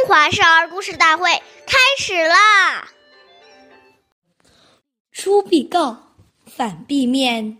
[0.00, 1.30] 中华少儿故事大会
[1.66, 2.90] 开始啦！
[5.12, 5.94] 出必告，
[6.46, 7.58] 反必面，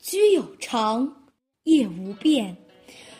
[0.00, 1.14] 居有常，
[1.64, 2.56] 业无变。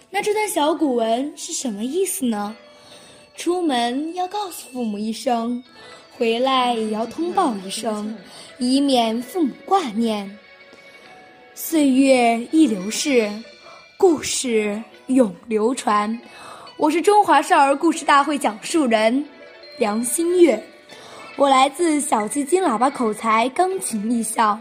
[0.09, 2.57] 那这段小古文是什么意思呢？
[3.37, 5.63] 出门要告诉父母一声，
[6.17, 8.17] 回来也要通报一声，
[8.57, 10.39] 以免父母挂念。
[11.55, 13.31] 岁月易流逝，
[13.99, 16.19] 故事永流传。
[16.79, 19.25] 我是中华少儿故事大会讲述人
[19.79, 20.61] 梁新月，
[21.37, 24.59] 我来自小鸡金喇叭口才钢琴艺校。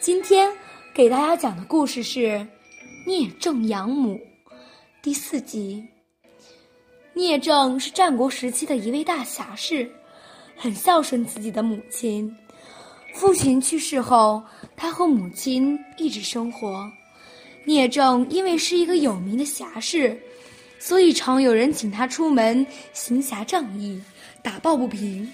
[0.00, 0.52] 今天
[0.92, 2.18] 给大家讲的故事是
[3.06, 4.14] 《聂政养母》
[5.00, 5.82] 第四集。
[7.14, 9.88] 聂政是战国时期的一位大侠士，
[10.56, 12.34] 很孝顺自己的母亲。
[13.14, 14.42] 父亲去世后，
[14.76, 16.90] 他和母亲一直生活。
[17.64, 20.20] 聂政因为是一个有名的侠士。
[20.82, 24.02] 所以常有人请他出门行侠仗义，
[24.42, 25.30] 打抱不平。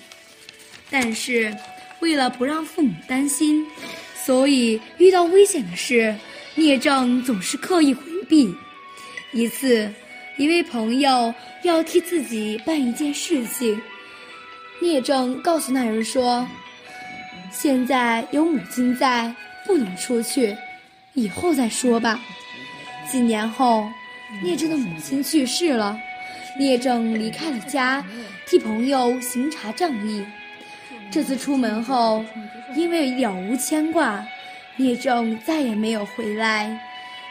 [0.91, 1.57] 但是，
[2.01, 3.65] 为了不让父母担心，
[4.25, 6.15] 所以遇到危险的事，
[6.57, 8.53] 聂政总是刻意回避。
[9.33, 9.89] 一次，
[10.37, 13.81] 一位朋友要替自己办一件事情，
[14.81, 16.47] 聂政告诉那人说
[17.53, 19.33] ：“现在有母亲在，
[19.65, 20.57] 不能出去，
[21.15, 22.21] 以后再说吧。”
[23.09, 23.87] 几年后。
[24.43, 25.99] 聂政的母亲去世了，
[26.59, 28.05] 聂政离开了家，
[28.47, 30.25] 替朋友行查正义。
[31.11, 32.25] 这次出门后，
[32.75, 34.27] 因为了无牵挂，
[34.77, 36.79] 聂政再也没有回来，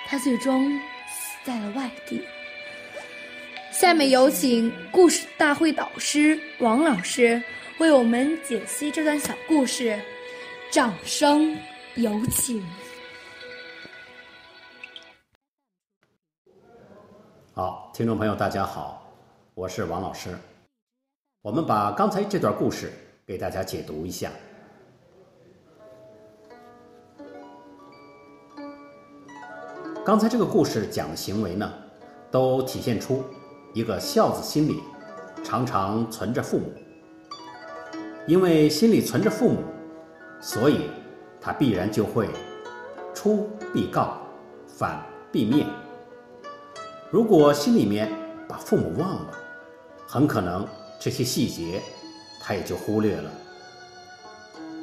[0.07, 0.71] 他最终
[1.07, 2.21] 死在了外地。
[3.71, 7.43] 下面有请故事大会导师王老师
[7.77, 9.99] 为我们解析这段小故事，
[10.71, 11.55] 掌声
[11.95, 12.65] 有请。
[17.57, 19.01] 好，听众朋友，大家好，
[19.53, 20.37] 我是王老师。
[21.41, 22.91] 我们把刚才这段故事
[23.25, 24.29] 给大家解读一下。
[30.05, 31.71] 刚才这个故事讲的行为呢，
[32.29, 33.23] 都体现出
[33.73, 34.83] 一个孝子心里
[35.41, 36.73] 常常存着父母。
[38.27, 39.63] 因为心里存着父母，
[40.41, 40.89] 所以
[41.39, 42.27] 他必然就会
[43.13, 44.17] 出必告，
[44.67, 45.01] 反
[45.31, 45.65] 必面。
[47.11, 48.11] 如果心里面
[48.47, 49.31] 把父母忘了，
[50.07, 50.67] 很可能
[50.99, 51.81] 这些细节
[52.41, 53.31] 他也就忽略了。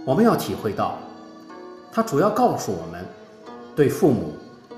[0.04, 0.98] 我们要体会到，
[1.92, 3.04] 他主要告诉我们，
[3.76, 4.34] 对父母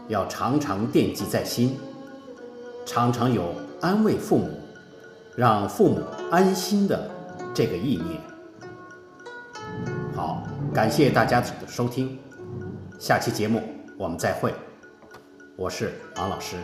[0.09, 1.79] 要常常惦记在心，
[2.85, 4.61] 常常有安慰父母、
[5.37, 7.11] 让父母安心的
[7.55, 8.21] 这个意念。
[10.15, 10.43] 好，
[10.75, 12.19] 感谢大家的收听，
[12.99, 13.63] 下期节目
[13.99, 14.53] 我们再会，
[15.57, 16.57] 我是王老师。